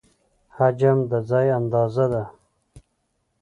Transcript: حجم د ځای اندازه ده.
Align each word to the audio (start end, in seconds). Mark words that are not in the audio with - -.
حجم 0.55 0.97
د 1.11 1.13
ځای 1.29 1.47
اندازه 1.59 2.05
ده. 2.13 2.23